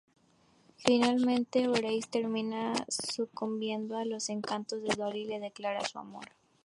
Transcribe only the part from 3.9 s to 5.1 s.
a los encantos de